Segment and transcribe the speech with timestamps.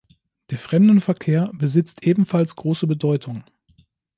[0.49, 3.43] Der Fremdenverkehr besitzt ebenfalls große Bedeutung.